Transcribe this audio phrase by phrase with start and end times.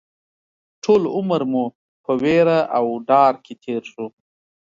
[0.83, 1.65] ټول عمر مو
[2.03, 4.05] په وېره او ډار کې تېر شو